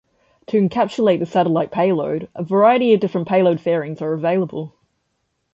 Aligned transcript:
To 0.47 0.57
encapsulate 0.59 1.19
the 1.19 1.27
satellite 1.27 1.69
payload, 1.69 2.27
a 2.33 2.41
variety 2.41 2.95
of 2.95 2.99
different 2.99 3.27
payload 3.27 3.61
fairings 3.61 4.01
are 4.01 4.13
available. 4.13 4.73